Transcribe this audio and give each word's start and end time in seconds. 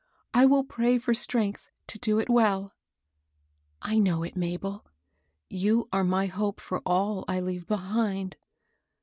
"I 0.33 0.47
will 0.47 0.63
pray 0.63 0.97
for 0.97 1.13
strength 1.13 1.69
to 1.85 1.99
do 1.99 2.17
it 2.17 2.27
well. 2.27 2.73
I 3.83 3.99
know 3.99 4.23
it, 4.23 4.35
Mabel. 4.35 4.83
You 5.47 5.89
are 5.93 6.03
my 6.03 6.25
hope 6.25 6.59
for 6.59 6.81
all 6.87 7.23
I 7.27 7.39
leave 7.39 7.67
behind. 7.67 8.35